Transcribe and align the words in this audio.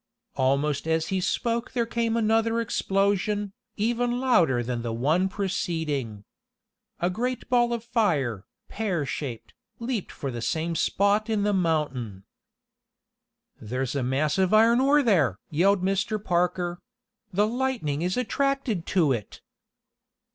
Almost 0.35 0.87
as 0.87 1.09
he 1.09 1.21
spoke 1.21 1.73
there 1.73 1.85
came 1.85 2.17
another 2.17 2.59
explosion, 2.59 3.53
even 3.77 4.19
louder 4.19 4.63
than 4.63 4.81
the 4.81 4.91
one 4.91 5.29
preceding. 5.29 6.23
A 6.99 7.11
great 7.11 7.47
ball 7.49 7.71
of 7.71 7.83
fire, 7.83 8.43
pear 8.67 9.05
shaped, 9.05 9.53
leaped 9.77 10.11
for 10.11 10.31
the 10.31 10.41
same 10.41 10.75
spot 10.75 11.29
in 11.29 11.43
the 11.43 11.53
mountain. 11.53 12.23
"There's 13.61 13.93
a 13.93 14.01
mass 14.01 14.39
of 14.39 14.55
iron 14.55 14.81
ore 14.81 15.03
there!" 15.03 15.37
yelled 15.51 15.83
Mr. 15.83 16.17
Parker. 16.23 16.81
"The 17.31 17.45
lightning 17.45 18.01
is 18.01 18.17
attracted 18.17 18.87
to 18.87 19.11
it!" 19.11 19.41